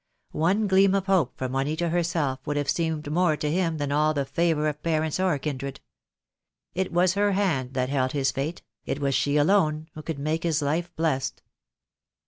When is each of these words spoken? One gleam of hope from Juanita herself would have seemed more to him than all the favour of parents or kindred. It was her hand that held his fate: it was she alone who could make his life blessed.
One 0.33 0.65
gleam 0.65 0.95
of 0.95 1.05
hope 1.05 1.37
from 1.37 1.51
Juanita 1.51 1.89
herself 1.89 2.39
would 2.47 2.57
have 2.57 2.71
seemed 2.71 3.11
more 3.11 3.37
to 3.37 3.51
him 3.51 3.77
than 3.77 3.91
all 3.91 4.15
the 4.15 4.25
favour 4.25 4.67
of 4.67 4.81
parents 4.81 5.19
or 5.19 5.37
kindred. 5.37 5.79
It 6.73 6.91
was 6.91 7.13
her 7.13 7.33
hand 7.33 7.75
that 7.75 7.89
held 7.89 8.13
his 8.13 8.31
fate: 8.31 8.63
it 8.83 8.99
was 8.99 9.13
she 9.13 9.37
alone 9.37 9.89
who 9.93 10.01
could 10.01 10.17
make 10.17 10.41
his 10.41 10.59
life 10.59 10.91
blessed. 10.95 11.43